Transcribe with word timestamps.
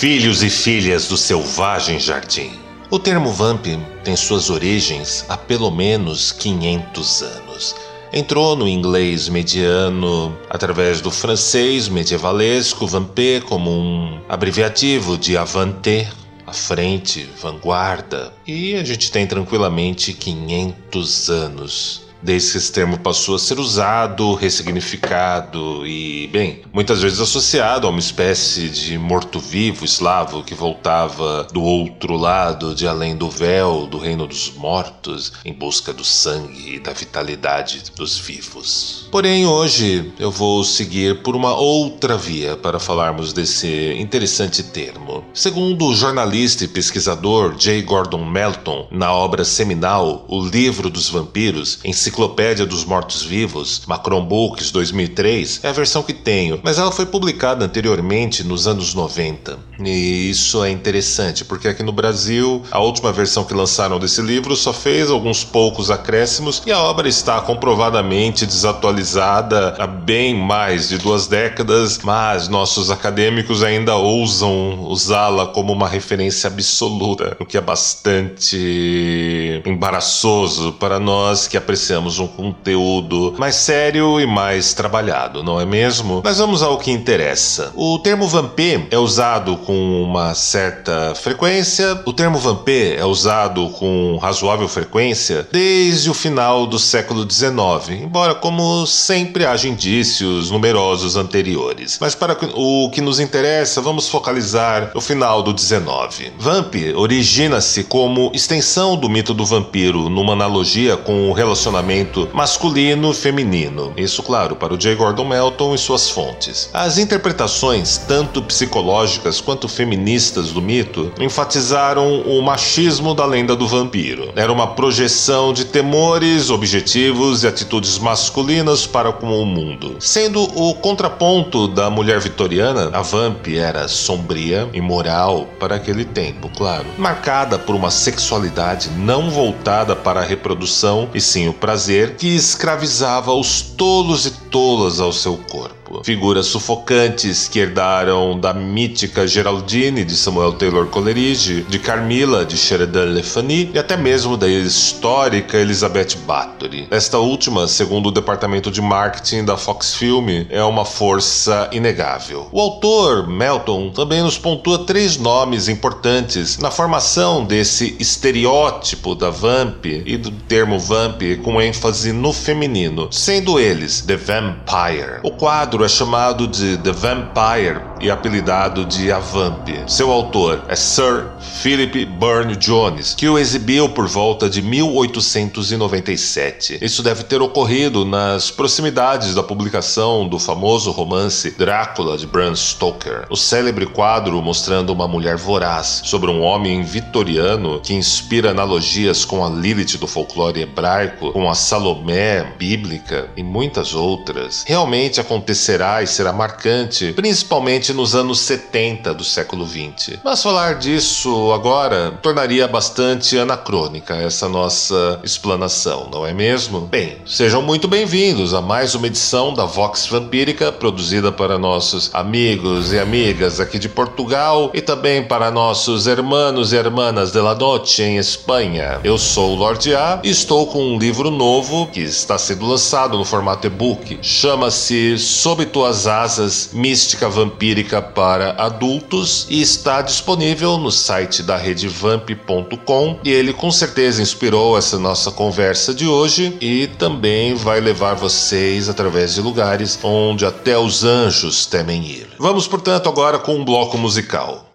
Filhos 0.00 0.42
e 0.42 0.48
filhas 0.48 1.08
do 1.08 1.16
selvagem 1.18 2.00
jardim. 2.00 2.52
O 2.90 2.98
termo 2.98 3.30
vamp 3.34 3.66
tem 4.02 4.16
suas 4.16 4.48
origens 4.48 5.26
há 5.28 5.36
pelo 5.36 5.70
menos 5.70 6.32
500 6.32 7.22
anos. 7.22 7.76
Entrou 8.10 8.56
no 8.56 8.66
inglês 8.66 9.28
mediano 9.28 10.34
através 10.48 11.02
do 11.02 11.10
francês 11.10 11.86
medievalesco 11.86 12.86
vampé 12.86 13.42
como 13.42 13.70
um 13.70 14.18
abreviativo 14.26 15.18
de 15.18 15.36
avante, 15.36 16.08
à 16.46 16.52
frente, 16.54 17.28
vanguarda. 17.38 18.32
E 18.46 18.76
a 18.76 18.82
gente 18.82 19.12
tem 19.12 19.26
tranquilamente 19.26 20.14
500 20.14 21.28
anos 21.28 22.09
desde 22.22 22.52
que 22.52 22.58
esse 22.58 22.72
termo 22.72 22.98
passou 22.98 23.34
a 23.34 23.38
ser 23.38 23.58
usado, 23.58 24.34
ressignificado 24.34 25.86
e, 25.86 26.28
bem, 26.28 26.62
muitas 26.72 27.00
vezes 27.00 27.20
associado 27.20 27.86
a 27.86 27.90
uma 27.90 27.98
espécie 27.98 28.68
de 28.68 28.98
morto-vivo 28.98 29.84
eslavo 29.84 30.42
que 30.42 30.54
voltava 30.54 31.46
do 31.52 31.62
outro 31.62 32.16
lado 32.16 32.74
de 32.74 32.86
além 32.86 33.16
do 33.16 33.28
véu 33.28 33.86
do 33.86 33.98
reino 33.98 34.26
dos 34.26 34.52
mortos 34.54 35.32
em 35.44 35.52
busca 35.52 35.92
do 35.92 36.04
sangue 36.04 36.76
e 36.76 36.80
da 36.80 36.92
vitalidade 36.92 37.82
dos 37.96 38.18
vivos. 38.18 39.08
Porém, 39.10 39.46
hoje 39.46 40.12
eu 40.18 40.30
vou 40.30 40.62
seguir 40.64 41.22
por 41.22 41.34
uma 41.34 41.54
outra 41.54 42.16
via 42.16 42.56
para 42.56 42.78
falarmos 42.78 43.32
desse 43.32 43.94
interessante 43.98 44.62
termo. 44.62 45.24
Segundo 45.34 45.86
o 45.86 45.94
jornalista 45.94 46.64
e 46.64 46.68
pesquisador 46.68 47.54
J. 47.56 47.82
Gordon 47.82 48.24
Melton, 48.24 48.88
na 48.90 49.12
obra 49.12 49.44
seminal 49.44 50.24
O 50.28 50.44
Livro 50.44 50.90
dos 50.90 51.08
Vampiros, 51.08 51.78
em 51.84 51.92
Enciclopédia 52.10 52.66
dos 52.66 52.84
Mortos-Vivos, 52.84 53.82
Macron 53.86 54.24
Books 54.24 54.72
2003, 54.72 55.60
é 55.62 55.68
a 55.68 55.72
versão 55.72 56.02
que 56.02 56.12
tenho, 56.12 56.58
mas 56.60 56.76
ela 56.76 56.90
foi 56.90 57.06
publicada 57.06 57.64
anteriormente 57.64 58.42
nos 58.42 58.66
anos 58.66 58.94
90. 58.94 59.56
E 59.78 60.28
isso 60.28 60.64
é 60.64 60.70
interessante, 60.70 61.44
porque 61.44 61.68
aqui 61.68 61.84
no 61.84 61.92
Brasil, 61.92 62.64
a 62.70 62.80
última 62.80 63.12
versão 63.12 63.44
que 63.44 63.54
lançaram 63.54 64.00
desse 64.00 64.20
livro 64.20 64.56
só 64.56 64.72
fez 64.72 65.08
alguns 65.08 65.44
poucos 65.44 65.88
acréscimos 65.88 66.62
e 66.66 66.72
a 66.72 66.80
obra 66.80 67.08
está 67.08 67.40
comprovadamente 67.40 68.44
desatualizada 68.44 69.76
há 69.78 69.86
bem 69.86 70.34
mais 70.34 70.88
de 70.88 70.98
duas 70.98 71.28
décadas, 71.28 72.00
mas 72.02 72.48
nossos 72.48 72.90
acadêmicos 72.90 73.62
ainda 73.62 73.94
ousam 73.94 74.80
usá-la 74.88 75.46
como 75.46 75.72
uma 75.72 75.88
referência 75.88 76.48
absoluta, 76.48 77.36
o 77.38 77.46
que 77.46 77.56
é 77.56 77.60
bastante 77.60 79.62
embaraçoso 79.64 80.72
para 80.72 80.98
nós 80.98 81.46
que 81.46 81.56
apreciamos 81.56 81.99
um 82.08 82.26
conteúdo 82.26 83.34
mais 83.38 83.56
sério 83.56 84.20
e 84.20 84.26
mais 84.26 84.74
trabalhado, 84.74 85.42
não 85.42 85.60
é 85.60 85.64
mesmo? 85.64 86.22
Mas 86.24 86.38
vamos 86.38 86.62
ao 86.62 86.78
que 86.78 86.90
interessa. 86.90 87.72
O 87.74 87.98
termo 87.98 88.26
vampê 88.26 88.86
é 88.90 88.98
usado 88.98 89.56
com 89.58 90.02
uma 90.02 90.34
certa 90.34 91.14
frequência. 91.14 92.00
O 92.04 92.12
termo 92.12 92.38
vampê 92.38 92.96
é 92.98 93.04
usado 93.04 93.68
com 93.70 94.18
razoável 94.20 94.68
frequência 94.68 95.46
desde 95.50 96.10
o 96.10 96.14
final 96.14 96.66
do 96.66 96.78
século 96.78 97.30
XIX, 97.30 98.00
embora 98.02 98.34
como 98.34 98.86
sempre 98.86 99.44
haja 99.44 99.68
indícios 99.68 100.50
numerosos 100.50 101.16
anteriores. 101.16 101.98
Mas 102.00 102.14
para 102.14 102.36
o 102.54 102.90
que 102.90 103.00
nos 103.00 103.20
interessa, 103.20 103.80
vamos 103.80 104.08
focalizar 104.08 104.90
no 104.94 105.00
final 105.00 105.42
do 105.42 105.58
XIX. 105.58 106.32
Vamp 106.38 106.74
origina-se 106.94 107.84
como 107.84 108.30
extensão 108.34 108.96
do 108.96 109.08
mito 109.08 109.34
do 109.34 109.44
vampiro 109.44 110.08
numa 110.08 110.32
analogia 110.32 110.96
com 110.96 111.28
o 111.28 111.32
relacionamento 111.32 111.89
masculino 112.32 113.12
feminino. 113.12 113.92
Isso, 113.96 114.22
claro, 114.22 114.54
para 114.54 114.72
o 114.72 114.78
J. 114.78 114.94
Gordon 114.94 115.24
Melton 115.24 115.74
e 115.74 115.78
suas 115.78 116.08
fontes. 116.08 116.70
As 116.72 116.98
interpretações, 116.98 117.98
tanto 117.98 118.40
psicológicas 118.42 119.40
quanto 119.40 119.68
feministas 119.68 120.52
do 120.52 120.62
mito, 120.62 121.12
enfatizaram 121.18 122.22
o 122.22 122.40
machismo 122.40 123.14
da 123.14 123.26
lenda 123.26 123.56
do 123.56 123.66
vampiro. 123.66 124.32
Era 124.36 124.52
uma 124.52 124.68
projeção 124.68 125.52
de 125.52 125.64
temores, 125.64 126.48
objetivos 126.48 127.42
e 127.42 127.48
atitudes 127.48 127.98
masculinas 127.98 128.86
para 128.86 129.12
com 129.12 129.42
o 129.42 129.44
mundo. 129.44 129.96
Sendo 129.98 130.42
o 130.42 130.74
contraponto 130.74 131.66
da 131.66 131.90
mulher 131.90 132.20
vitoriana, 132.20 132.90
a 132.92 133.02
vamp 133.02 133.48
era 133.48 133.88
sombria, 133.88 134.68
imoral 134.72 135.48
para 135.58 135.74
aquele 135.74 136.04
tempo, 136.04 136.48
claro, 136.56 136.86
marcada 136.96 137.58
por 137.58 137.74
uma 137.74 137.90
sexualidade 137.90 138.90
não 138.90 139.28
voltada 139.30 139.96
para 139.96 140.20
a 140.20 140.24
reprodução 140.24 141.08
e 141.12 141.20
sim 141.20 141.48
o 141.48 141.52
prazer 141.52 141.79
prazer 141.80 142.16
que 142.16 142.36
escravizava 142.36 143.32
os 143.32 143.62
tolos 143.62 144.26
e 144.26 144.30
tolas 144.50 145.00
ao 145.00 145.14
seu 145.14 145.38
corpo 145.38 145.79
Figuras 146.04 146.46
sufocantes 146.46 147.48
que 147.48 147.58
herdaram 147.58 148.38
da 148.38 148.54
mítica 148.54 149.26
Geraldine 149.26 150.04
de 150.04 150.16
Samuel 150.16 150.52
Taylor 150.52 150.86
Coleridge, 150.86 151.62
de 151.68 151.78
Carmilla 151.78 152.44
de 152.44 152.56
Sheridan 152.56 153.06
Le 153.06 153.22
Fanu 153.22 153.50
e 153.74 153.78
até 153.78 153.96
mesmo 153.96 154.36
da 154.36 154.46
histórica 154.48 155.58
Elizabeth 155.58 156.16
Bathory. 156.26 156.86
Esta 156.90 157.18
última, 157.18 157.66
segundo 157.66 158.08
o 158.08 158.12
departamento 158.12 158.70
de 158.70 158.80
marketing 158.80 159.44
da 159.44 159.56
Fox 159.56 159.94
Film, 159.94 160.44
é 160.48 160.62
uma 160.62 160.84
força 160.84 161.68
inegável. 161.72 162.48
O 162.52 162.60
autor, 162.60 163.26
Melton, 163.26 163.90
também 163.90 164.22
nos 164.22 164.38
pontua 164.38 164.84
três 164.84 165.16
nomes 165.16 165.68
importantes 165.68 166.58
na 166.58 166.70
formação 166.70 167.44
desse 167.44 167.96
estereótipo 167.98 169.14
da 169.14 169.30
vamp 169.30 169.84
e 169.84 170.16
do 170.16 170.30
termo 170.30 170.78
vamp 170.78 171.20
com 171.42 171.60
ênfase 171.60 172.12
no 172.12 172.32
feminino, 172.32 173.08
sendo 173.10 173.58
eles 173.58 174.02
The 174.02 174.16
Vampire. 174.16 175.20
O 175.22 175.32
quadro 175.32 175.79
livro 175.80 175.84
é 175.84 175.88
chamado 175.88 176.46
de 176.46 176.76
The 176.76 176.92
Vampire 176.92 177.89
e 178.00 178.10
apelidado 178.10 178.84
de 178.84 179.12
A 179.12 179.18
Vamp. 179.18 179.68
Seu 179.86 180.10
autor 180.10 180.64
é 180.68 180.76
Sir 180.76 181.26
Philip 181.62 182.06
Burne 182.06 182.56
Jones, 182.56 183.14
que 183.14 183.28
o 183.28 183.38
exibiu 183.38 183.88
por 183.88 184.06
volta 184.06 184.48
de 184.48 184.62
1897. 184.62 186.78
Isso 186.80 187.02
deve 187.02 187.24
ter 187.24 187.42
ocorrido 187.42 188.04
nas 188.04 188.50
proximidades 188.50 189.34
da 189.34 189.42
publicação 189.42 190.28
do 190.28 190.38
famoso 190.38 190.90
romance 190.90 191.50
Drácula 191.50 192.16
de 192.16 192.26
Bram 192.26 192.56
Stoker, 192.56 193.26
o 193.28 193.36
célebre 193.36 193.86
quadro 193.86 194.40
mostrando 194.40 194.90
uma 194.90 195.06
mulher 195.06 195.36
voraz 195.36 196.00
sobre 196.04 196.30
um 196.30 196.40
homem 196.40 196.82
vitoriano 196.82 197.80
que 197.80 197.94
inspira 197.94 198.50
analogias 198.50 199.24
com 199.24 199.44
a 199.44 199.50
Lilith 199.50 199.98
do 199.98 200.06
folclore 200.06 200.62
hebraico, 200.62 201.32
com 201.32 201.50
a 201.50 201.54
Salomé 201.54 202.54
bíblica 202.58 203.28
e 203.36 203.42
muitas 203.42 203.94
outras. 203.94 204.64
Realmente 204.66 205.20
acontecerá 205.20 206.02
e 206.02 206.06
será 206.06 206.32
marcante, 206.32 207.12
principalmente 207.12 207.89
nos 207.92 208.14
anos 208.14 208.40
70 208.40 209.14
do 209.14 209.24
século 209.24 209.64
20. 209.64 210.20
Mas 210.22 210.42
falar 210.42 210.74
disso 210.74 211.52
agora 211.52 212.12
tornaria 212.22 212.68
bastante 212.68 213.38
anacrônica 213.38 214.14
essa 214.14 214.48
nossa 214.48 215.20
explanação, 215.24 216.08
não 216.10 216.26
é 216.26 216.32
mesmo? 216.32 216.80
Bem, 216.80 217.16
sejam 217.26 217.62
muito 217.62 217.88
bem-vindos 217.88 218.54
a 218.54 218.60
mais 218.60 218.94
uma 218.94 219.06
edição 219.06 219.52
da 219.52 219.64
Vox 219.64 220.06
Vampírica, 220.06 220.70
produzida 220.70 221.32
para 221.32 221.58
nossos 221.58 222.10
amigos 222.12 222.92
e 222.92 222.98
amigas 222.98 223.60
aqui 223.60 223.78
de 223.78 223.88
Portugal 223.88 224.70
e 224.72 224.80
também 224.80 225.22
para 225.22 225.50
nossos 225.50 226.06
hermanos 226.06 226.72
e 226.72 226.76
hermanas 226.76 227.32
de 227.32 227.40
la 227.40 227.54
noche 227.54 228.02
em 228.02 228.16
Espanha. 228.16 229.00
Eu 229.02 229.18
sou 229.18 229.52
o 229.52 229.56
Lorde 229.56 229.94
A 229.94 230.20
e 230.22 230.30
estou 230.30 230.66
com 230.66 230.94
um 230.94 230.98
livro 230.98 231.30
novo 231.30 231.86
que 231.88 232.00
está 232.00 232.38
sendo 232.38 232.66
lançado 232.66 233.18
no 233.18 233.24
formato 233.24 233.66
e-book. 233.66 234.18
Chama-se 234.22 235.18
Sob 235.18 235.66
tuas 235.66 236.06
asas, 236.06 236.70
mística 236.72 237.28
vampírica 237.28 237.79
onírica 237.80 238.02
para 238.02 238.52
adultos 238.52 239.46
e 239.48 239.60
está 239.60 240.02
disponível 240.02 240.76
no 240.76 240.90
site 240.90 241.42
da 241.42 241.56
redevamp.com 241.56 243.18
e 243.24 243.30
ele 243.30 243.52
com 243.52 243.70
certeza 243.70 244.22
inspirou 244.22 244.76
essa 244.76 244.98
nossa 244.98 245.30
conversa 245.30 245.94
de 245.94 246.06
hoje 246.06 246.56
e 246.60 246.88
também 246.98 247.54
vai 247.54 247.80
levar 247.80 248.14
vocês 248.14 248.88
através 248.88 249.34
de 249.34 249.40
lugares 249.40 249.98
onde 250.02 250.44
até 250.44 250.78
os 250.78 251.04
anjos 251.04 251.66
temem 251.66 252.04
ir. 252.04 252.28
Vamos, 252.38 252.66
portanto, 252.68 253.08
agora 253.08 253.38
com 253.38 253.56
um 253.56 253.64
bloco 253.64 253.96
musical. 253.96 254.69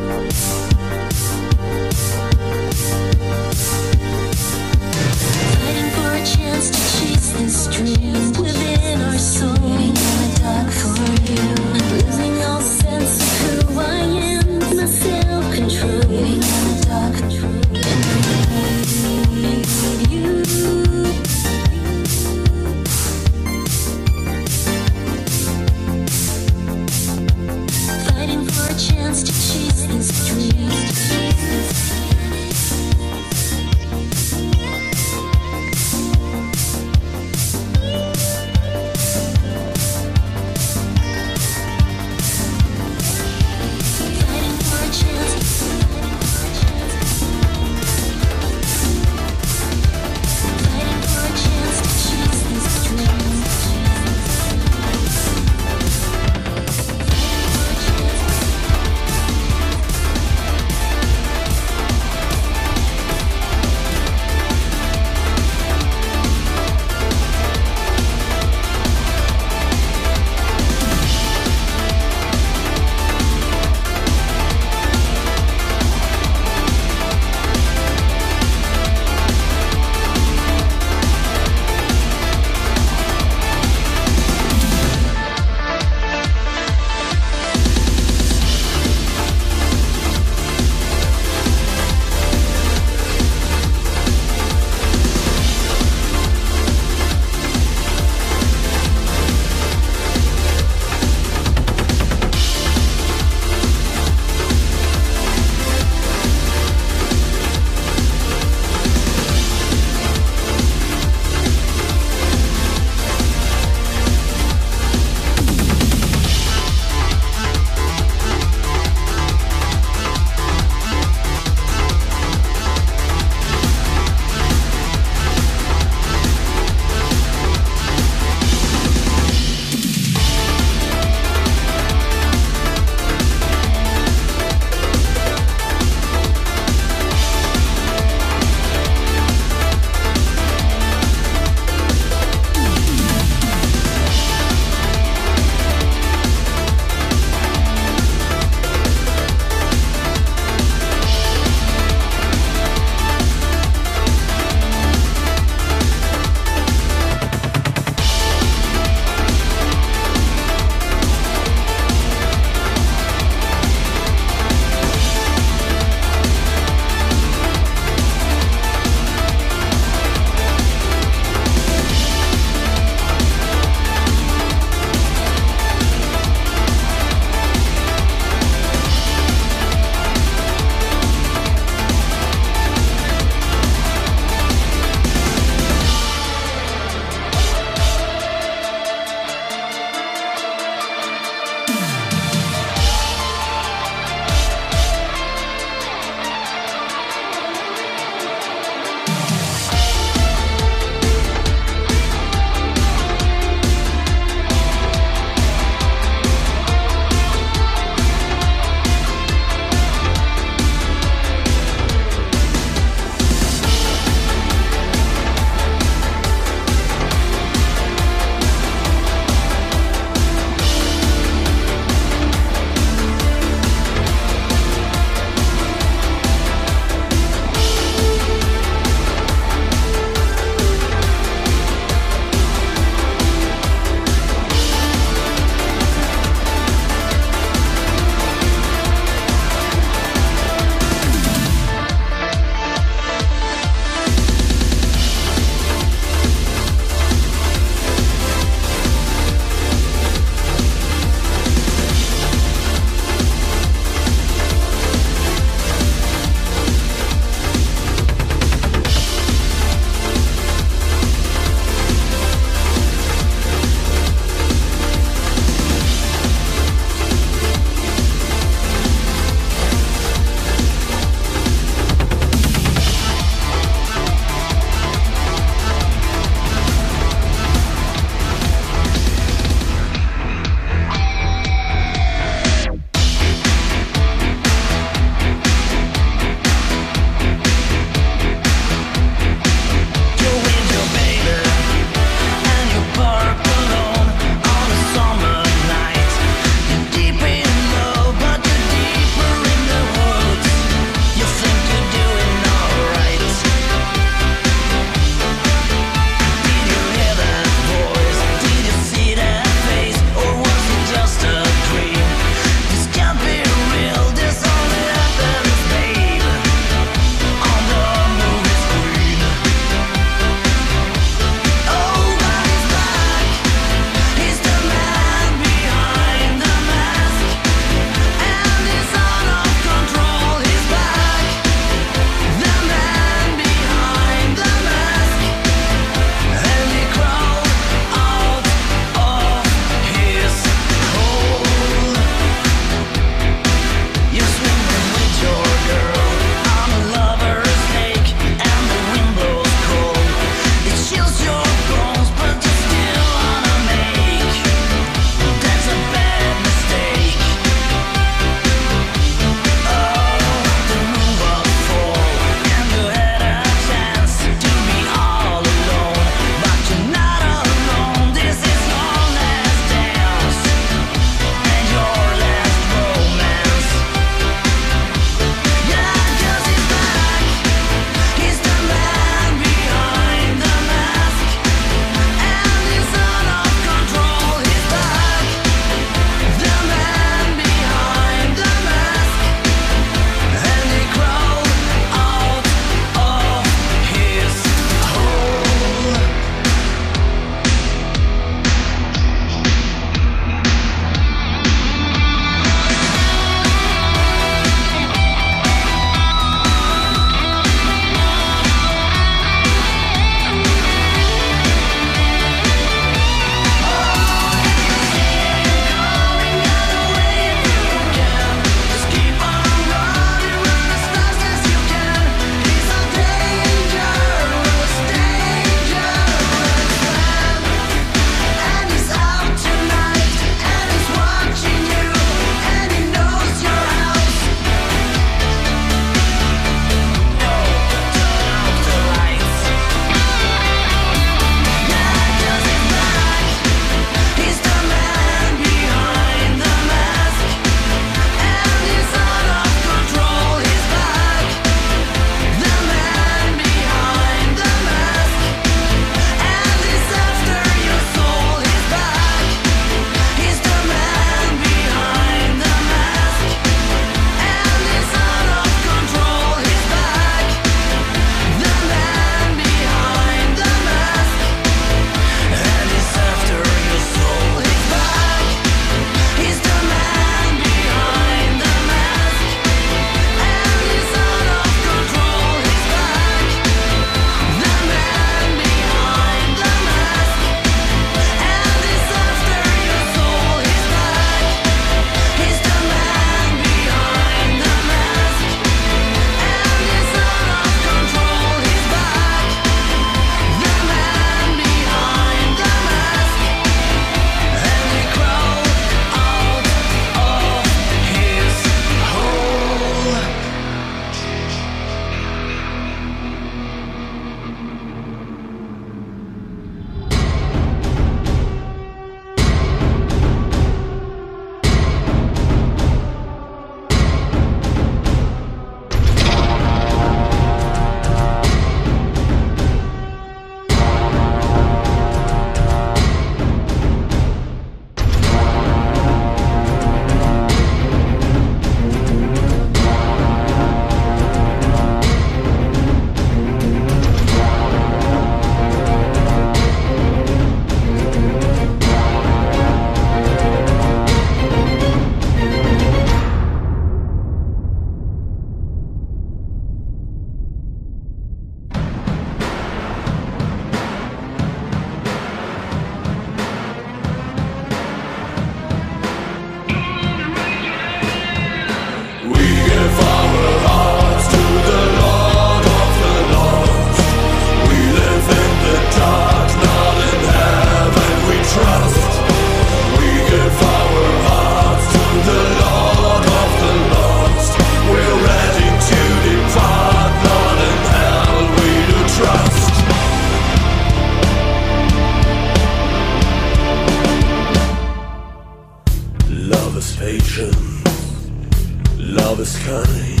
Love 598.88 599.20
is 599.20 599.36
kind, 599.44 600.00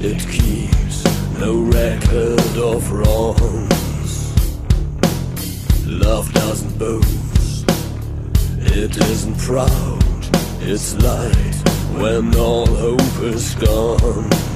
it 0.00 0.20
keeps 0.30 1.04
no 1.40 1.62
record 1.62 2.56
of 2.58 2.92
wrongs. 2.92 4.32
Love 5.84 6.32
doesn't 6.32 6.78
boast, 6.78 7.64
it 8.58 8.96
isn't 8.96 9.36
proud, 9.36 10.04
it's 10.60 10.94
light 11.02 11.54
when 11.98 12.32
all 12.36 12.66
hope 12.66 13.20
is 13.20 13.56
gone. 13.56 14.49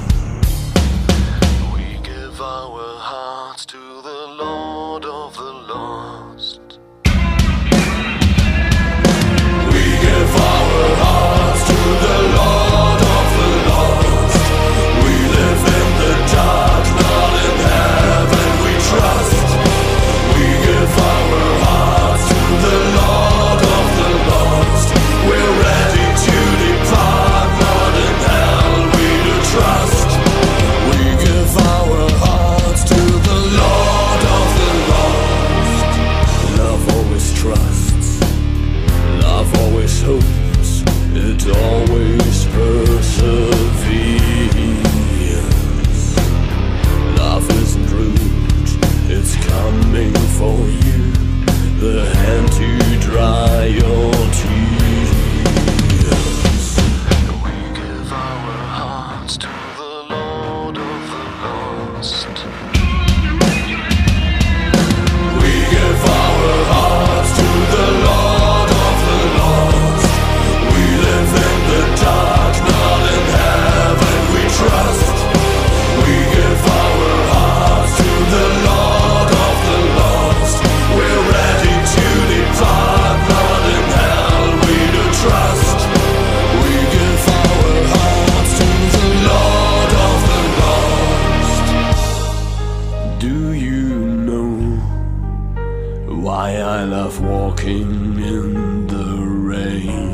walking 97.45 98.17
in 98.33 98.87
the 98.87 99.09
rain. 99.51 100.09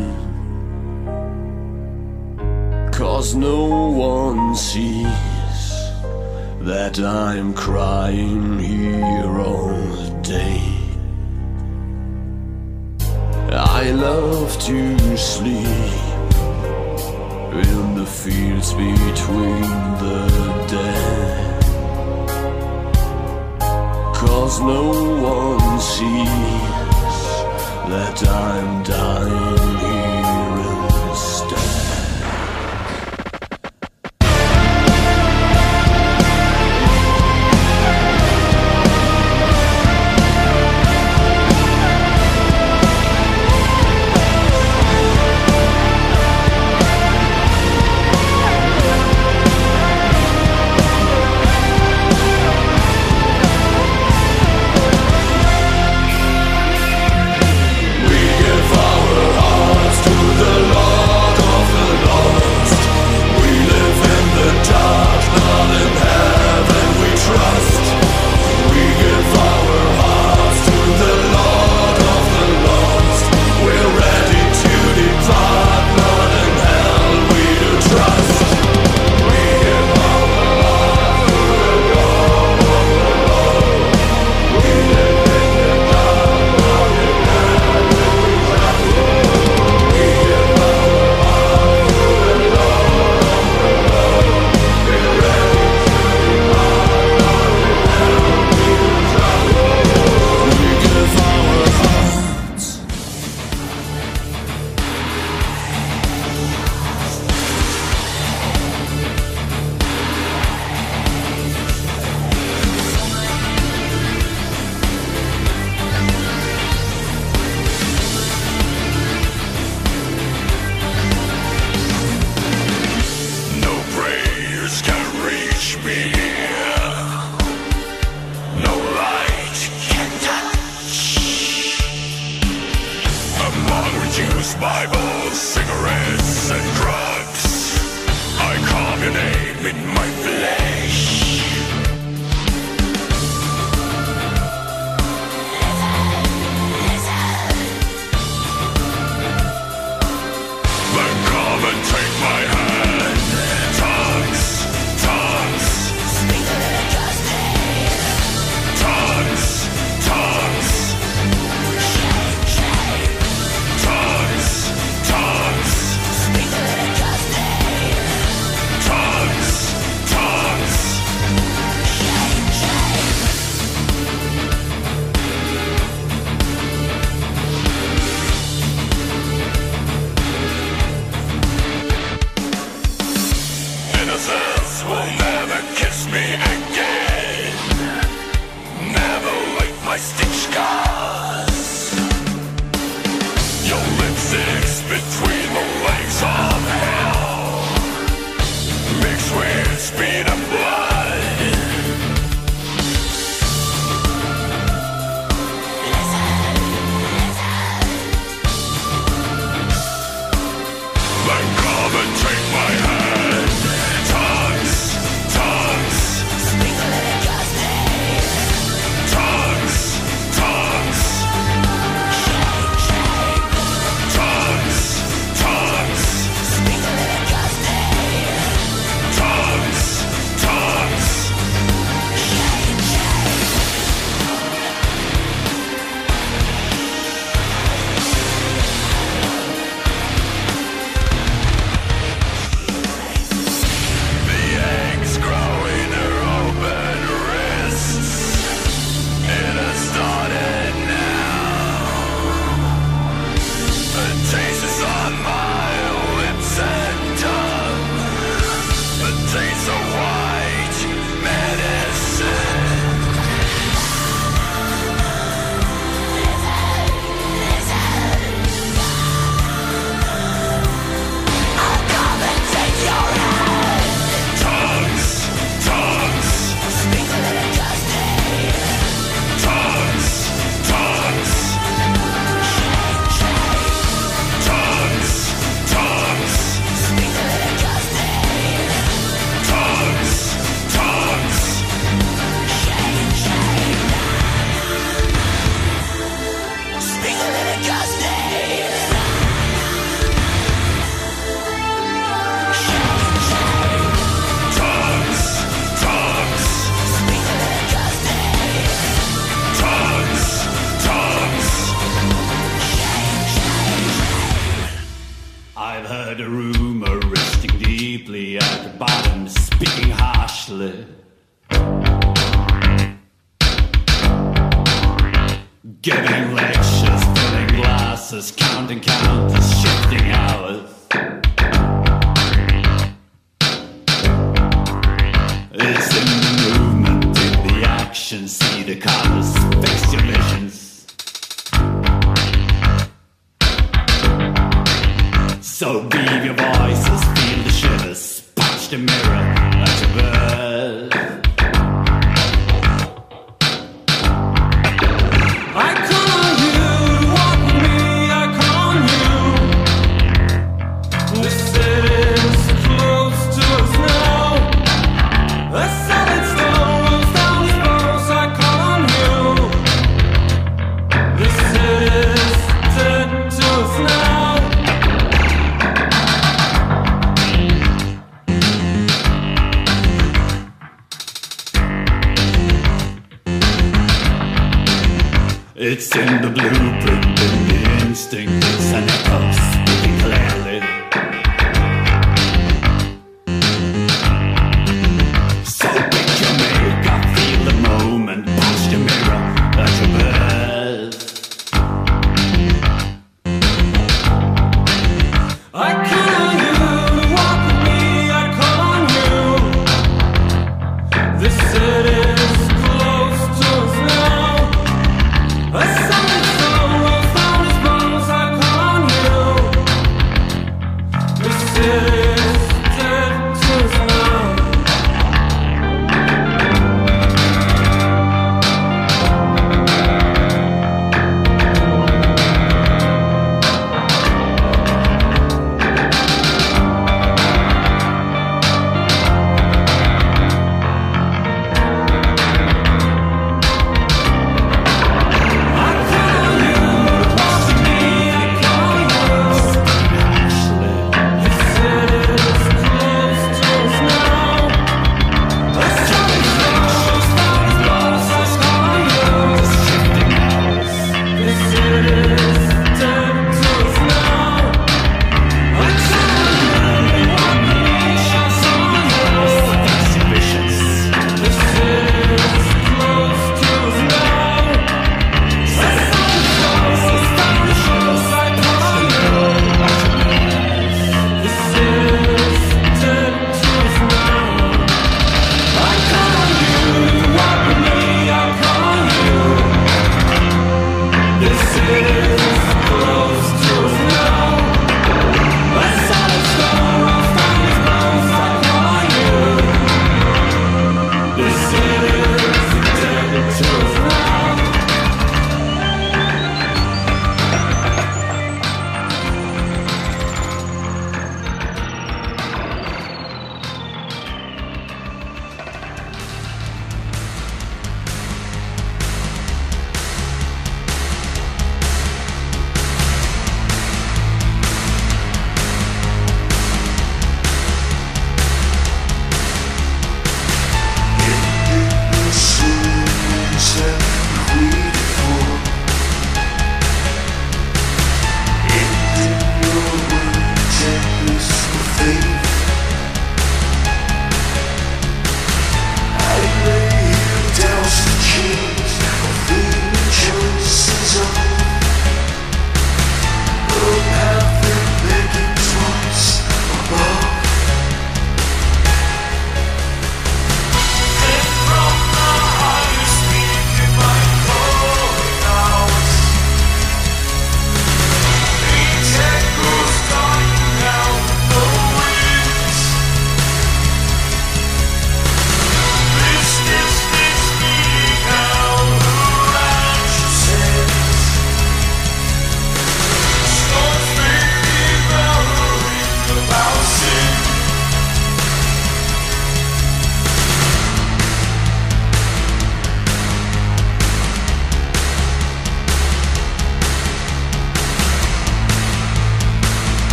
Cause 2.92 3.36
no 3.36 3.88
one 3.90 4.54
sees 4.54 5.72
that 6.70 7.00
I'm 7.00 7.54
crying 7.54 8.60
here 8.60 9.40
all 9.40 10.10
day. 10.22 10.62
I 13.80 13.92
love 13.92 14.52
to 14.68 15.18
sleep 15.18 16.02
in 17.70 17.96
the 18.00 18.08
fields 18.22 18.74
between 18.74 19.68
the 20.04 20.20
dead. 20.74 21.64
Cause 24.22 24.60
no 24.60 24.84
one 25.34 25.80
sees 25.80 26.81
that 27.90 28.28
I'm 28.28 28.84
dying 28.84 29.91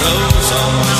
clothes 0.00 0.52
on 0.52 0.99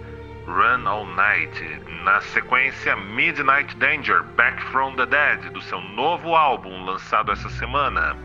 Run 0.47 0.87
All 0.87 1.05
Night. 1.05 1.61
Na 2.03 2.21
sequência, 2.21 2.95
Midnight 2.95 3.75
Danger, 3.77 4.23
Back 4.35 4.61
from 4.71 4.95
the 4.95 5.05
Dead, 5.05 5.51
do 5.51 5.61
seu 5.61 5.79
novo 5.81 6.35
álbum 6.35 6.83
lançado 6.85 7.31
essa 7.31 7.49
semana. 7.49 8.15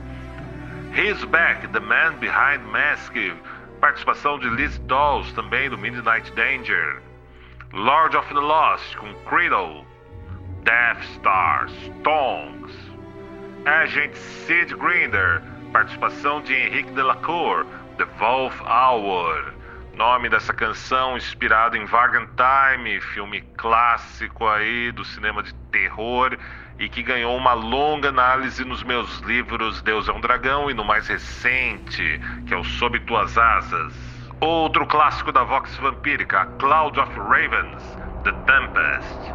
He's 0.94 1.22
Back, 1.24 1.68
The 1.68 1.80
Man 1.80 2.14
Behind 2.18 2.62
Mask, 2.72 3.14
participação 3.80 4.38
de 4.38 4.48
Liz 4.48 4.78
Dolls, 4.80 5.32
também 5.34 5.68
do 5.68 5.76
Midnight 5.76 6.32
Danger. 6.32 7.02
Lord 7.72 8.16
of 8.16 8.26
the 8.32 8.40
Lost, 8.40 8.96
com 8.96 9.12
Cradle. 9.28 9.86
Death 10.64 11.02
Star, 11.16 11.68
Stonks. 11.68 12.74
Agent 13.66 14.14
Sid 14.14 14.74
Grinder, 14.76 15.42
participação 15.72 16.40
de 16.40 16.54
Henrique 16.54 16.92
Delacour, 16.92 17.66
The 17.98 18.06
Wolf 18.18 18.60
Hour. 18.62 19.55
Nome 19.96 20.28
dessa 20.28 20.52
canção 20.52 21.16
inspirado 21.16 21.74
em 21.74 21.86
Wagen 21.86 22.28
Time, 22.36 23.00
filme 23.00 23.40
clássico 23.56 24.46
aí 24.46 24.92
do 24.92 25.02
cinema 25.06 25.42
de 25.42 25.54
terror 25.72 26.36
e 26.78 26.86
que 26.86 27.02
ganhou 27.02 27.34
uma 27.34 27.54
longa 27.54 28.10
análise 28.10 28.62
nos 28.62 28.82
meus 28.82 29.20
livros 29.20 29.80
Deus 29.80 30.06
é 30.06 30.12
um 30.12 30.20
Dragão 30.20 30.70
e 30.70 30.74
no 30.74 30.84
mais 30.84 31.08
recente, 31.08 32.20
que 32.46 32.52
é 32.52 32.56
o 32.58 32.62
Sob 32.62 33.00
Tuas 33.00 33.38
Asas. 33.38 33.94
Outro 34.38 34.86
clássico 34.86 35.32
da 35.32 35.44
Vox 35.44 35.74
Vampírica, 35.78 36.44
Cloud 36.58 37.00
of 37.00 37.18
Ravens, 37.18 37.82
The 38.22 38.32
Tempest. 38.44 39.32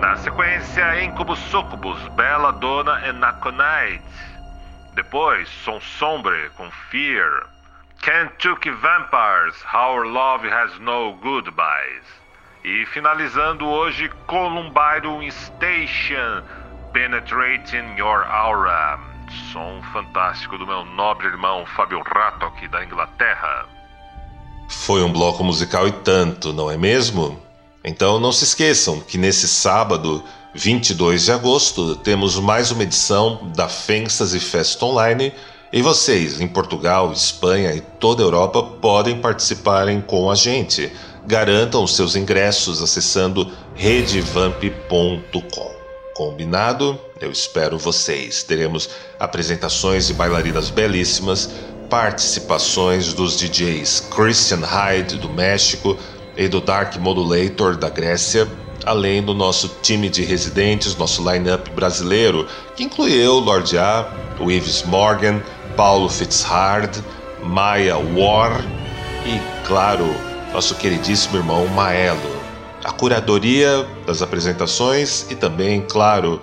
Na 0.00 0.16
sequência, 0.16 1.04
Incubus 1.04 1.38
Succubus, 1.38 2.00
Bela 2.16 2.50
Dona 2.50 2.98
e 3.06 3.12
Naconite. 3.12 4.02
Depois, 4.94 5.50
Som 5.50 5.78
Sombre 5.82 6.48
com 6.56 6.70
Fear. 6.88 7.51
Kentucky 8.02 8.70
Vampires, 8.70 9.54
Our 9.72 10.04
Love 10.04 10.48
Has 10.48 10.76
No 10.80 11.14
Goodbyes. 11.22 12.02
E 12.64 12.84
finalizando 12.86 13.64
hoje, 13.64 14.10
Columbine 14.26 15.30
Station, 15.30 16.42
Penetrating 16.92 17.96
Your 17.96 18.26
Aura. 18.28 18.98
Som 19.52 19.80
fantástico 19.92 20.58
do 20.58 20.66
meu 20.66 20.84
nobre 20.84 21.28
irmão 21.28 21.64
Fábio 21.76 22.02
aqui 22.44 22.66
da 22.66 22.84
Inglaterra. 22.84 23.66
Foi 24.68 25.00
um 25.04 25.12
bloco 25.12 25.44
musical 25.44 25.86
e 25.86 25.92
tanto, 25.92 26.52
não 26.52 26.68
é 26.68 26.76
mesmo? 26.76 27.40
Então 27.84 28.18
não 28.18 28.32
se 28.32 28.42
esqueçam 28.42 28.98
que 28.98 29.16
nesse 29.16 29.46
sábado, 29.46 30.24
22 30.54 31.26
de 31.26 31.30
agosto, 31.32 31.94
temos 31.94 32.36
mais 32.36 32.72
uma 32.72 32.82
edição 32.82 33.52
da 33.54 33.68
Fantasy 33.68 34.40
Fest 34.40 34.82
Online 34.82 35.32
e 35.72 35.80
vocês, 35.80 36.38
em 36.38 36.46
Portugal, 36.46 37.10
Espanha 37.12 37.74
e 37.74 37.80
toda 37.80 38.22
a 38.22 38.26
Europa, 38.26 38.62
podem 38.62 39.18
participarem 39.18 40.02
com 40.02 40.30
a 40.30 40.34
gente. 40.34 40.92
Garantam 41.26 41.82
os 41.82 41.96
seus 41.96 42.14
ingressos 42.14 42.82
acessando 42.82 43.50
redevamp.com. 43.74 45.72
Combinado? 46.14 47.00
Eu 47.18 47.30
espero 47.30 47.78
vocês. 47.78 48.42
Teremos 48.42 48.90
apresentações 49.18 50.08
de 50.08 50.12
bailarinas 50.12 50.68
belíssimas, 50.68 51.48
participações 51.88 53.14
dos 53.14 53.38
DJs 53.38 54.08
Christian 54.14 54.60
Hyde 54.60 55.16
do 55.16 55.30
México 55.30 55.96
e 56.36 56.48
do 56.48 56.60
Dark 56.60 56.96
Modulator 56.96 57.76
da 57.76 57.88
Grécia, 57.88 58.46
além 58.84 59.22
do 59.22 59.32
nosso 59.32 59.70
time 59.80 60.08
de 60.08 60.22
residentes, 60.22 60.96
nosso 60.96 61.26
line-up 61.30 61.70
brasileiro, 61.70 62.46
que 62.76 62.84
inclui 62.84 63.12
eu, 63.12 63.38
Lord 63.38 63.78
A, 63.78 64.10
o 64.40 64.50
Ives 64.50 64.82
Morgan, 64.82 65.40
Paulo 65.76 66.08
Fitzhard, 66.08 67.02
Maya 67.42 67.96
War 67.96 68.64
e, 69.26 69.40
claro, 69.66 70.04
nosso 70.52 70.74
queridíssimo 70.74 71.36
irmão 71.36 71.66
Maelo. 71.68 72.42
A 72.84 72.92
curadoria 72.92 73.86
das 74.06 74.22
apresentações 74.22 75.26
e 75.30 75.34
também, 75.34 75.80
claro, 75.82 76.40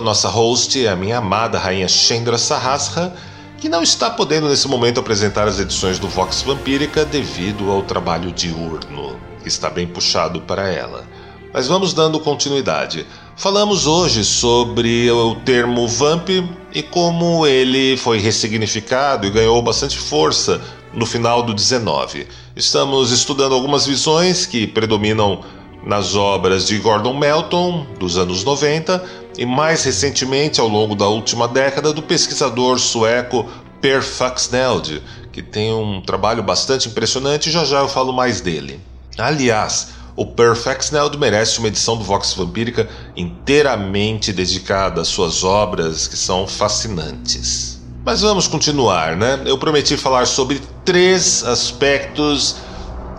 nossa 0.00 0.28
host, 0.28 0.86
a 0.86 0.94
minha 0.94 1.18
amada 1.18 1.58
rainha 1.58 1.88
Chandra 1.88 2.38
Sahasra, 2.38 3.14
que 3.58 3.68
não 3.68 3.82
está 3.82 4.10
podendo 4.10 4.48
nesse 4.48 4.68
momento 4.68 5.00
apresentar 5.00 5.46
as 5.46 5.58
edições 5.58 5.98
do 5.98 6.08
Vox 6.08 6.42
Vampírica 6.42 7.04
devido 7.04 7.70
ao 7.70 7.82
trabalho 7.82 8.32
diurno, 8.32 9.16
que 9.40 9.48
está 9.48 9.70
bem 9.70 9.86
puxado 9.86 10.40
para 10.40 10.68
ela. 10.68 11.04
Mas 11.52 11.68
vamos 11.68 11.92
dando 11.92 12.18
continuidade. 12.18 13.06
Falamos 13.36 13.86
hoje 13.86 14.24
sobre 14.24 15.10
o 15.10 15.36
termo 15.36 15.86
vamp 15.86 16.28
e 16.74 16.82
como 16.82 17.46
ele 17.46 17.96
foi 17.96 18.18
ressignificado 18.18 19.26
e 19.26 19.30
ganhou 19.30 19.60
bastante 19.62 19.98
força 19.98 20.60
no 20.92 21.06
final 21.06 21.42
do 21.42 21.54
19. 21.54 22.26
Estamos 22.54 23.10
estudando 23.10 23.54
algumas 23.54 23.86
visões 23.86 24.46
que 24.46 24.66
predominam 24.66 25.42
nas 25.84 26.14
obras 26.14 26.66
de 26.66 26.78
Gordon 26.78 27.14
Melton 27.14 27.86
dos 27.98 28.16
anos 28.16 28.44
90 28.44 29.04
e 29.36 29.44
mais 29.44 29.84
recentemente 29.84 30.60
ao 30.60 30.68
longo 30.68 30.94
da 30.94 31.08
última 31.08 31.48
década 31.48 31.92
do 31.92 32.02
pesquisador 32.02 32.78
sueco 32.78 33.46
Per 33.80 34.02
Faxneld, 34.02 35.02
que 35.32 35.42
tem 35.42 35.72
um 35.72 36.00
trabalho 36.00 36.42
bastante 36.42 36.88
impressionante 36.88 37.48
e 37.48 37.52
já 37.52 37.64
já 37.64 37.80
eu 37.80 37.88
falo 37.88 38.12
mais 38.12 38.40
dele. 38.40 38.80
Aliás, 39.18 39.88
o 40.14 40.26
Perfect 40.26 40.92
Neld 40.92 41.16
merece 41.18 41.58
uma 41.58 41.68
edição 41.68 41.96
do 41.96 42.04
Vox 42.04 42.34
Vampírica 42.34 42.88
inteiramente 43.16 44.32
dedicada 44.32 45.00
às 45.00 45.08
suas 45.08 45.42
obras 45.42 46.06
que 46.06 46.16
são 46.16 46.46
fascinantes. 46.46 47.80
Mas 48.04 48.20
vamos 48.20 48.48
continuar, 48.48 49.16
né? 49.16 49.40
Eu 49.46 49.56
prometi 49.56 49.96
falar 49.96 50.26
sobre 50.26 50.60
três 50.84 51.44
aspectos 51.44 52.56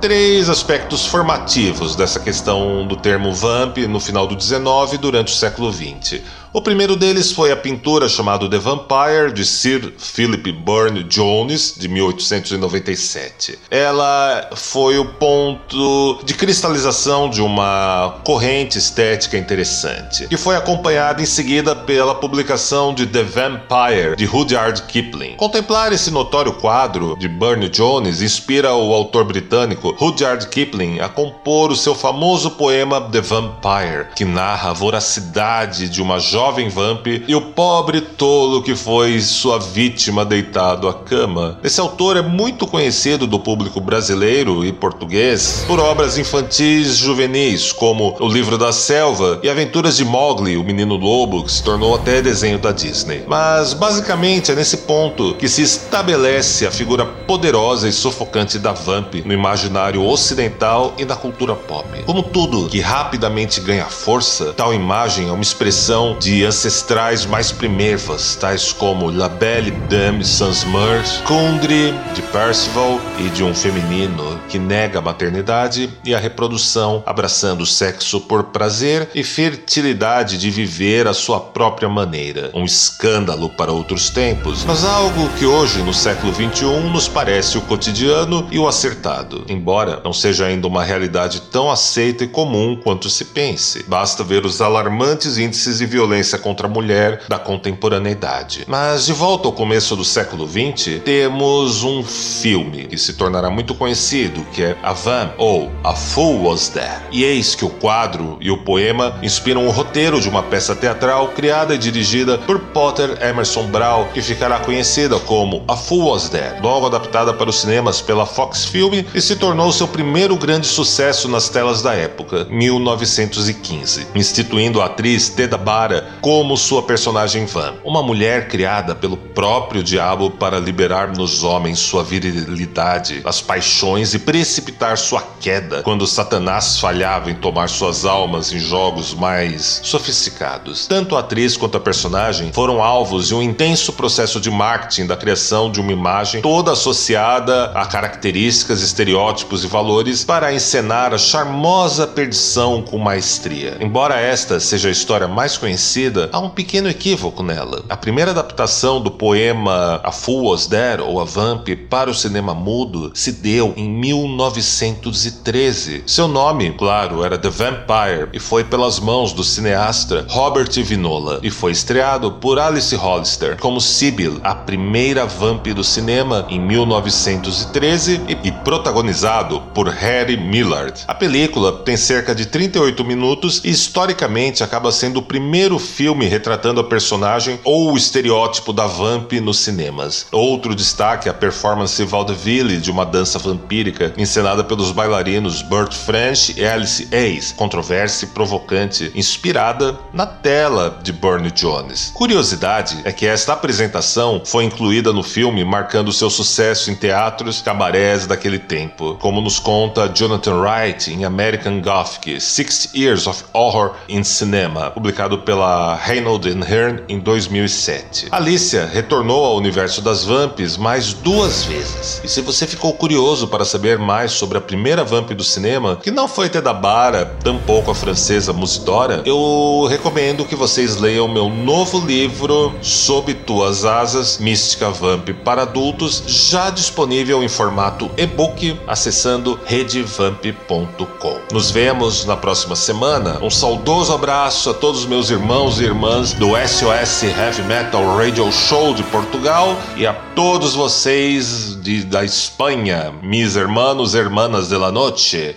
três 0.02 0.50
aspectos 0.50 1.06
formativos 1.06 1.96
dessa 1.96 2.20
questão 2.20 2.86
do 2.86 2.98
termo 2.98 3.34
vamp 3.34 3.78
no 3.88 4.02
final 4.02 4.28
do 4.28 4.36
19 4.36 4.96
e 4.96 4.98
durante 4.98 5.32
o 5.32 5.36
século 5.36 5.72
20. 5.72 6.22
O 6.54 6.62
primeiro 6.62 6.96
deles 6.96 7.32
foi 7.32 7.52
a 7.52 7.56
pintura 7.56 8.08
chamada 8.08 8.48
The 8.48 8.60
Vampire, 8.60 9.34
de 9.34 9.44
Sir 9.44 9.92
Philip 9.98 10.52
Burne 10.52 11.04
Jones, 11.04 11.74
de 11.76 11.88
1897. 11.88 13.58
Ela 13.72 14.52
foi 14.54 15.00
o 15.00 15.06
ponto 15.06 16.20
de 16.24 16.36
cristalização 16.36 17.28
de 17.28 17.42
uma 17.42 18.22
corrente 18.24 18.78
estética 18.78 19.36
interessante, 19.36 20.28
que 20.28 20.38
foi 20.38 20.56
acompanhada 20.56 21.24
em 21.24 21.26
seguida 21.26 21.76
pela 21.76 22.14
publicação 22.14 22.94
de 22.94 23.08
The 23.08 23.24
Vampire, 23.24 24.16
de 24.16 24.26
Rudyard 24.26 24.84
Kipling. 24.84 25.38
Contemplar 25.38 25.92
esse 25.92 26.12
notório 26.12 26.54
quadro 26.54 27.18
de 27.18 27.28
Burne 27.28 27.68
Jones 27.68 28.22
inspira 28.22 28.76
o 28.76 28.94
autor 28.94 29.24
britânico 29.24 29.96
Rudyard 29.98 30.48
Kipling 30.50 31.00
a 31.00 31.10
compor 31.10 31.72
o 31.72 31.76
seu 31.76 31.96
famoso 31.96 32.52
poema 32.52 33.02
The 33.02 33.22
Vampire, 33.22 34.10
que 34.16 34.24
narra 34.24 34.70
a 34.70 34.74
voracidade 34.74 35.90
de 35.90 36.00
uma 36.00 36.20
jovem 36.20 36.43
jovem 36.44 36.68
vamp 36.68 37.08
e 37.26 37.34
o 37.34 37.40
pobre 37.40 38.02
tolo 38.02 38.62
que 38.62 38.76
foi 38.76 39.22
sua 39.22 39.58
vítima 39.58 40.26
deitado 40.26 40.90
à 40.90 40.94
cama. 40.94 41.58
Esse 41.64 41.80
autor 41.80 42.18
é 42.18 42.22
muito 42.22 42.68
conhecido 42.68 43.26
do 43.26 43.40
público 43.40 43.80
brasileiro 43.80 44.66
e 44.66 44.74
português 44.74 45.64
por 45.66 45.80
obras 45.80 46.18
infantis 46.18 46.98
juvenis, 46.98 47.72
como 47.72 48.18
O 48.20 48.28
Livro 48.28 48.58
da 48.58 48.74
Selva 48.74 49.40
e 49.42 49.50
Aventuras 49.50 49.96
de 49.96 50.04
Mowgli, 50.04 50.58
o 50.58 50.66
Menino 50.66 50.98
Lobo, 50.98 51.46
que 51.46 51.52
se 51.52 51.64
tornou 51.64 51.96
até 51.96 52.22
desenho 52.22 52.60
da 52.60 52.74
Disney. 52.74 53.24
Mas 53.26 53.74
basicamente 53.74 54.52
é 54.52 54.56
nesse 54.56 54.80
ponto 54.80 55.36
que 55.36 55.48
se 55.48 55.62
estabelece 55.62 56.68
a 56.68 56.72
figura 56.72 57.06
poderosa 57.06 57.88
e 57.88 57.94
sufocante 57.94 58.60
da 58.60 58.74
vamp 58.74 59.14
no 59.24 59.32
imaginário 59.32 60.06
ocidental 60.06 60.94
e 60.98 61.06
na 61.06 61.16
cultura 61.16 61.56
pop. 61.56 61.88
Como 62.06 62.22
tudo 62.22 62.68
que 62.68 62.82
rapidamente 62.82 63.62
ganha 63.62 63.86
força, 63.86 64.52
tal 64.52 64.74
imagem 64.74 65.30
é 65.30 65.32
uma 65.32 65.42
expressão 65.42 66.18
de 66.20 66.33
de 66.34 66.44
ancestrais 66.44 67.28
mais 67.28 67.52
primevas, 67.52 68.36
tais 68.36 68.74
como 68.74 69.12
La 69.12 69.30
Belle 69.30 69.70
Dame 69.88 70.26
sans 70.26 70.64
Meurs, 70.64 71.22
Kundry, 71.28 71.94
de 72.16 72.24
Percival 72.24 73.00
e 73.20 73.30
de 73.30 73.44
um 73.44 73.54
feminino 73.54 74.40
que 74.50 74.58
nega 74.58 74.98
a 74.98 75.02
maternidade 75.02 75.92
e 76.04 76.16
a 76.16 76.18
reprodução, 76.18 77.04
abraçando 77.06 77.62
o 77.62 77.68
sexo 77.68 78.20
por 78.22 78.46
prazer 78.46 79.10
e 79.14 79.24
fertilidade 79.24 80.40
de 80.40 80.50
viver 80.50 81.08
a 81.08 81.14
sua 81.14 81.40
própria 81.40 81.88
maneira. 81.88 82.50
Um 82.56 82.66
escândalo 82.66 83.48
para 83.50 83.72
outros 83.72 84.10
tempos, 84.10 84.64
mas 84.66 84.84
algo 84.84 85.30
que 85.38 85.46
hoje, 85.46 85.84
no 85.84 85.94
século 85.94 86.34
XXI, 86.34 86.90
nos 86.92 87.08
parece 87.08 87.60
o 87.60 87.62
cotidiano 87.62 88.48
e 88.50 88.58
o 88.58 88.68
acertado, 88.68 89.46
embora 89.48 90.02
não 90.04 90.12
seja 90.12 90.48
ainda 90.48 90.68
uma 90.68 90.84
realidade 90.84 91.42
tão 91.52 91.70
aceita 91.70 92.24
e 92.24 92.28
comum 92.28 92.76
quanto 92.76 93.08
se 93.08 93.26
pense. 93.26 93.84
Basta 93.84 94.24
ver 94.24 94.44
os 94.48 94.62
alarmantes 94.62 95.38
índices 95.38 95.78
de 95.78 95.86
violência 95.86 96.23
violência 96.24 96.40
contra 96.40 96.68
a 96.68 96.70
mulher 96.70 97.22
da 97.28 97.38
contemporaneidade. 97.38 98.64
Mas 98.68 99.06
de 99.06 99.14
volta 99.14 99.48
ao 99.48 99.52
começo 99.52 99.96
do 99.96 100.06
século 100.06 100.48
XX, 100.48 101.02
temos 101.04 101.84
um 101.84 102.02
filme 102.04 102.86
que 102.86 102.98
se 102.98 103.14
tornará 103.14 103.50
muito 103.50 103.76
conhecido, 103.76 104.46
que 104.54 104.64
é 104.64 104.78
A 104.82 104.94
Van 104.94 105.34
ou 105.38 105.70
A 105.84 105.94
Fool 105.94 106.46
Was 106.46 106.70
There. 106.70 107.02
E 107.12 107.24
eis 107.24 107.56
que 107.56 107.66
o 107.66 107.70
quadro 107.70 108.38
e 108.40 108.50
o 108.50 108.58
poema 108.58 109.20
inspiram 109.22 109.68
o 109.68 109.72
roteiro 109.72 110.22
de 110.22 110.30
uma 110.30 110.42
peça 110.42 110.76
teatral 110.76 111.30
criada 111.30 111.76
e 111.76 111.78
dirigida 111.78 112.38
por 112.38 112.60
Potter 112.60 113.18
Emerson 113.22 113.68
Brown, 113.68 114.08
que 114.14 114.22
ficará 114.22 114.60
conhecida 114.60 115.20
como 115.20 115.64
A 115.68 115.76
Fool 115.76 116.12
Was 116.12 116.30
There, 116.30 116.62
logo 116.62 116.86
adaptada 116.86 117.34
para 117.34 117.50
os 117.50 117.60
cinemas 117.60 118.02
pela 118.02 118.26
Fox 118.26 118.66
Film 118.66 119.04
e 119.14 119.22
se 119.22 119.36
tornou 119.36 119.72
seu 119.72 119.88
primeiro 119.88 120.38
grande 120.38 120.68
sucesso 120.68 121.28
nas 121.28 121.50
telas 121.50 121.82
da 121.82 121.94
época, 121.94 122.48
1915, 122.50 124.08
instituindo 124.16 124.82
a 124.82 124.86
atriz 124.86 125.30
Teda 125.30 125.58
Bara 125.58 126.13
como 126.22 126.58
sua 126.58 126.84
personagem 126.84 127.46
Van, 127.46 127.76
uma 127.84 128.04
mulher 128.04 128.48
criada 128.48 128.96
pelo 128.96 129.18
próprio 129.18 129.84
diabo 129.84 130.32
para 130.32 130.60
liberar 130.60 131.16
nos 131.16 131.44
homens 131.44 131.80
sua 131.80 132.04
virilidade, 132.04 133.22
as 133.26 133.42
paixões 133.42 134.14
e 134.14 134.20
precipitar 134.20 134.98
sua 134.98 135.22
queda 135.40 135.82
quando 135.84 136.08
Satanás 136.08 136.80
falhava 136.80 137.30
em 137.32 137.36
tomar 137.36 137.70
suas 137.70 138.06
almas 138.06 138.52
em 138.52 138.60
jogos 138.60 139.14
mais 139.14 139.82
sofisticados. 139.84 140.88
Tanto 140.88 141.16
a 141.16 141.20
atriz 141.20 141.58
quanto 141.58 141.78
a 141.78 141.80
personagem 141.80 142.52
foram 142.52 142.82
alvos 142.82 143.28
de 143.28 143.36
um 143.36 143.42
intenso 143.42 143.94
processo 143.94 144.40
de 144.40 144.50
marketing 144.50 145.08
da 145.08 145.18
criação 145.18 145.72
de 145.72 145.80
uma 145.80 145.92
imagem 145.92 146.42
toda 146.42 146.72
associada 146.72 147.66
a 147.74 147.86
características, 147.86 148.82
estereótipos 148.82 149.64
e 149.64 149.68
valores 149.68 150.24
para 150.24 150.54
encenar 150.54 151.14
a 151.14 151.18
charmosa 151.18 152.08
perdição 152.08 152.82
com 152.82 152.98
maestria. 152.98 153.78
Embora 153.80 154.20
esta 154.20 154.60
seja 154.60 154.90
a 154.90 154.92
história 154.92 155.28
mais 155.28 155.58
conhecida 155.58 156.03
há 156.32 156.40
um 156.40 156.50
pequeno 156.50 156.90
equívoco 156.90 157.44
nela. 157.44 157.84
A 157.90 157.98
primeira 157.98 158.32
adaptação 158.32 159.02
do 159.02 159.12
poema 159.12 160.00
A 160.04 160.12
Fool 160.12 160.52
Was 160.52 160.68
There, 160.68 161.02
ou 161.02 161.20
A 161.20 161.24
Vamp, 161.24 161.68
para 161.90 162.10
o 162.10 162.14
cinema 162.14 162.54
mudo 162.54 163.12
se 163.14 163.32
deu 163.32 163.74
em 163.76 163.90
1913. 163.90 166.04
Seu 166.06 166.28
nome, 166.28 166.72
claro, 166.74 167.24
era 167.24 167.38
The 167.38 167.50
Vampire 167.50 168.30
e 168.34 168.40
foi 168.40 168.64
pelas 168.64 169.00
mãos 169.00 169.34
do 169.34 169.44
cineasta 169.44 170.26
Robert 170.30 170.72
Vinola 170.84 171.40
e 171.44 171.50
foi 171.50 171.72
estreado 171.72 172.32
por 172.32 172.60
Alice 172.60 172.96
Hollister 172.96 173.58
como 173.58 173.80
Sibyl, 173.80 174.40
a 174.44 174.56
primeira 174.56 175.26
vamp 175.26 175.68
do 175.68 175.84
cinema 175.84 176.46
em 176.50 176.60
1913 176.60 178.22
e, 178.28 178.48
e 178.48 178.52
protagonizado 178.52 179.62
por 179.74 179.88
Harry 179.88 180.38
Millard. 180.38 181.04
A 181.08 181.14
película 181.14 181.72
tem 181.84 181.96
cerca 181.96 182.34
de 182.34 182.46
38 182.46 183.04
minutos 183.04 183.62
e 183.64 183.70
historicamente 183.70 184.64
acaba 184.64 184.92
sendo 184.92 185.18
o 185.18 185.24
primeiro 185.24 185.78
filme 185.84 186.26
retratando 186.26 186.82
a 186.82 186.84
personagem 186.84 187.60
ou 187.64 187.92
o 187.92 187.98
estereótipo 187.98 188.74
da 188.74 188.88
vamp 188.88 189.34
nos 189.34 189.60
cinemas. 189.60 190.26
Outro 190.32 190.74
destaque 190.74 191.28
é 191.28 191.32
a 191.32 191.36
performance 191.36 192.04
vaudeville 192.04 192.78
de 192.78 192.90
uma 192.90 193.06
dança 193.06 193.38
vampírica 193.38 194.14
encenada 194.18 194.64
pelos 194.64 194.92
bailarinos 194.92 195.62
Burt 195.62 195.94
French 195.94 196.56
e 196.58 196.66
Alice 196.66 197.08
Hayes, 197.12 197.52
controversa 197.52 198.26
e 198.26 198.30
provocante, 198.30 199.12
inspirada 199.14 199.98
na 200.12 200.26
tela 200.26 201.00
de 201.04 201.12
Bernie 201.12 201.52
Jones. 201.52 202.12
Curiosidade 202.14 203.02
é 203.04 203.12
que 203.12 203.26
esta 203.26 203.54
apresentação 203.54 204.42
foi 204.46 204.64
incluída 204.64 205.12
no 205.12 205.24
filme, 205.24 205.64
marcando 205.64 206.12
seu 206.12 206.30
sucesso 206.30 206.90
em 206.90 206.96
teatros 206.96 207.62
cabarés 207.62 208.26
daquele 208.26 208.60
tempo, 208.60 209.16
como 209.20 209.42
nos 209.42 209.60
conta 209.60 210.08
Jonathan 210.08 210.60
Wright 210.60 211.12
em 211.12 211.26
American 211.26 211.82
Gothic, 211.82 212.40
Six 212.40 212.92
Years 212.96 213.28
of 213.28 213.44
Horror 213.54 213.94
in 214.08 214.24
Cinema, 214.24 214.92
publicado 214.92 215.40
pela 215.40 215.73
Reynolds 216.02 216.56
Hearn 216.70 217.04
em 217.08 217.20
2007. 217.20 218.28
Alicia 218.32 218.86
retornou 218.86 219.46
ao 219.46 219.58
universo 219.58 220.02
das 220.02 220.24
vamps 220.26 220.78
mais 220.78 221.14
duas 221.14 221.64
vezes. 221.64 222.22
E 222.24 222.28
se 222.28 222.42
você 222.42 222.68
ficou 222.68 222.94
curioso 222.94 223.48
para 223.48 223.66
saber 223.66 223.98
mais 223.98 224.32
sobre 224.32 224.58
a 224.58 224.62
primeira 224.62 225.04
vamp 225.04 225.32
do 225.32 225.44
cinema, 225.44 225.96
que 225.96 226.12
não 226.12 226.28
foi 226.28 226.50
Teda 226.50 226.74
Bara, 226.74 227.26
tampouco 227.44 227.92
a 227.92 227.96
francesa 227.96 228.54
Musidora, 228.54 229.22
eu 229.26 229.88
recomendo 229.90 230.46
que 230.46 230.56
vocês 230.56 230.98
leiam 230.98 231.28
meu 231.28 231.50
novo 231.50 232.00
livro 232.06 232.74
Sob 232.82 233.34
Tuas 233.34 233.86
Asas, 233.86 234.38
Mística 234.38 234.90
Vamp 234.90 235.30
para 235.44 235.64
adultos, 235.64 236.24
já 236.28 236.70
disponível 236.70 237.44
em 237.44 237.50
formato 237.50 238.10
e-book 238.18 238.80
acessando 238.88 239.60
redevamp.com. 239.66 241.38
Nos 241.52 241.72
vemos 241.72 242.26
na 242.26 242.36
próxima 242.36 242.76
semana. 242.76 243.40
Um 243.42 243.50
saudoso 243.50 244.14
abraço 244.14 244.70
a 244.70 244.74
todos 244.74 245.02
os 245.02 245.06
meus 245.06 245.30
irmãos 245.64 245.80
e 245.80 245.84
irmãs 245.86 246.34
do 246.34 246.50
SOS 246.58 247.24
Heavy 247.24 247.64
Metal 247.64 248.18
Radio 248.18 248.52
Show 248.52 248.94
de 248.94 249.02
Portugal 249.04 249.78
e 249.96 250.06
a 250.06 250.14
todos 250.14 250.76
vocês 250.76 251.82
de, 251.82 252.04
da 252.04 252.26
Espanha, 252.26 253.14
mis 253.22 253.56
hermanos 253.56 254.14
e 254.14 254.18
hermanas 254.18 254.68
de 254.68 254.78
la 254.78 254.92
noche. 254.92 255.56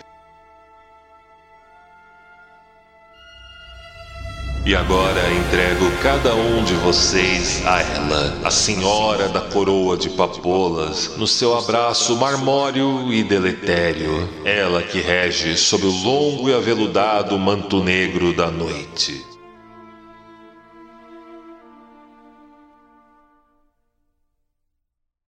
E 4.64 4.76
agora 4.76 5.20
entrego 5.32 5.90
cada 6.00 6.34
um 6.36 6.62
de 6.62 6.74
vocês 6.74 7.66
a 7.66 7.80
ela, 7.80 8.36
a 8.44 8.50
senhora 8.50 9.28
da 9.28 9.40
coroa 9.40 9.96
de 9.96 10.11
papolas, 10.11 11.16
no 11.16 11.26
seu 11.26 11.59
abraço 11.59 12.14
marmório 12.16 13.12
e 13.12 13.24
deletério, 13.24 14.28
ela 14.44 14.82
que 14.82 15.00
rege 15.00 15.57
sob 15.57 15.84
o 15.84 15.90
longo 15.90 16.48
e 16.48 16.54
aveludado 16.54 17.36
manto 17.36 17.82
negro 17.82 18.32
da 18.32 18.52
noite. 18.52 19.36